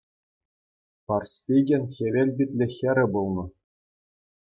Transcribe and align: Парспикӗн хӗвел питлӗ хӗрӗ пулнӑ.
Парспикӗн 1.05 1.83
хӗвел 1.93 2.29
питлӗ 2.37 2.65
хӗрӗ 2.75 3.05
пулнӑ. 3.11 3.45